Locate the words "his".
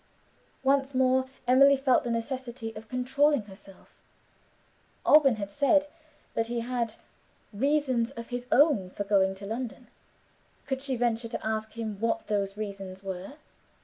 8.29-8.47